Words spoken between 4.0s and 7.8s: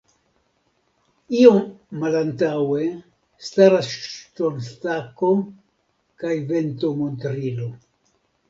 ŝtonstako kaj ventomontrilo.